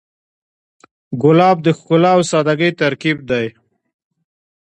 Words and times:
ګلاب 1.21 1.57
د 1.63 1.67
ښکلا 1.77 2.11
او 2.15 2.21
سادګۍ 2.31 2.71
ترکیب 2.81 3.17
دی. 3.29 3.45